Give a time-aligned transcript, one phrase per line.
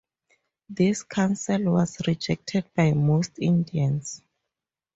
[0.67, 4.23] This council was rejected by most Indians.